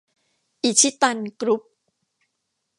[0.63, 1.61] อิชิตัน กรุ๊ป